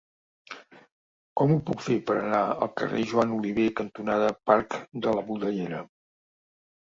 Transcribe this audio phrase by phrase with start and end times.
[1.41, 5.83] Com ho puc fer per anar al carrer Joan Oliver cantonada Parc de la Budellera?